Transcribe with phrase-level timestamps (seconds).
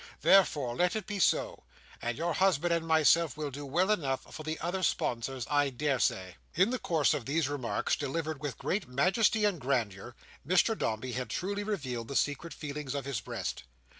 [0.21, 1.61] Therefore let it be so;
[2.01, 6.37] and your husband and myself will do well enough for the other sponsors, I daresay."
[6.55, 11.29] In the course of these remarks, delivered with great majesty and grandeur, Mr Dombey had
[11.29, 13.65] truly revealed the secret feelings of his breast.